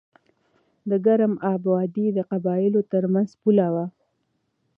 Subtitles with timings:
[0.89, 3.85] د ګرم آب وادي د قبایلو ترمنځ پوله وه.